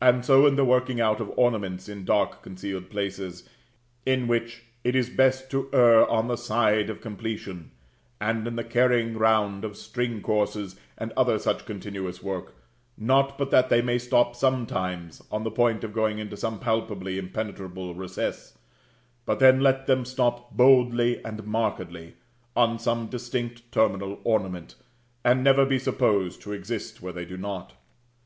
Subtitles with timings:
[0.00, 3.46] And so in the working out of ornaments in dark concealed places,
[4.06, 7.70] in which it is best to err on the side of completion;
[8.22, 12.54] and in the carrying round of string courses, and other such continuous work;
[12.96, 17.18] not but that they may stop sometimes, on the point of going into some palpably
[17.18, 18.56] impenetrable recess,
[19.26, 22.14] but then let them stop boldly and markedly,
[22.56, 24.76] on some distinct terminal ornament,
[25.22, 27.74] and never be supposed to exist where they do not.